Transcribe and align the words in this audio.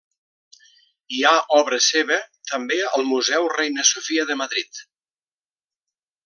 Hi 1.17 1.19
ha 1.25 1.33
obra 1.57 1.79
seva 1.87 2.17
també 2.53 2.79
al 2.87 3.05
Museu 3.13 3.47
Reina 3.59 3.87
Sofia 3.91 4.27
de 4.31 4.39
Madrid. 4.41 4.83